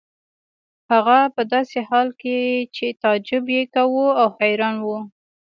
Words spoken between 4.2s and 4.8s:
او حیران